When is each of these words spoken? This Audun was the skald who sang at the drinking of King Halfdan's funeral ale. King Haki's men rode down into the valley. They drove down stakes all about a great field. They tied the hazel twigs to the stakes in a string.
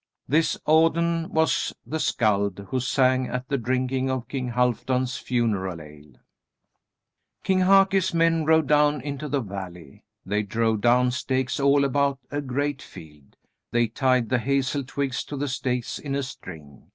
This 0.27 0.57
Audun 0.65 1.29
was 1.29 1.75
the 1.85 1.99
skald 1.99 2.65
who 2.69 2.79
sang 2.79 3.27
at 3.27 3.47
the 3.49 3.57
drinking 3.59 4.09
of 4.09 4.27
King 4.27 4.49
Halfdan's 4.49 5.17
funeral 5.17 5.79
ale. 5.79 6.15
King 7.43 7.59
Haki's 7.59 8.11
men 8.11 8.43
rode 8.43 8.65
down 8.65 8.99
into 9.01 9.29
the 9.29 9.41
valley. 9.41 10.03
They 10.25 10.41
drove 10.41 10.81
down 10.81 11.11
stakes 11.11 11.59
all 11.59 11.85
about 11.85 12.17
a 12.31 12.41
great 12.41 12.81
field. 12.81 13.35
They 13.69 13.85
tied 13.89 14.29
the 14.29 14.39
hazel 14.39 14.83
twigs 14.83 15.23
to 15.25 15.37
the 15.37 15.47
stakes 15.47 15.99
in 15.99 16.15
a 16.15 16.23
string. 16.23 16.89